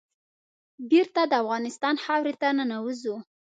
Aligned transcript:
بېرته 0.89 1.21
د 1.27 1.33
افغانستان 1.43 1.95
خاورې 2.03 2.33
ته 2.41 2.47
ننوزو. 2.57 3.15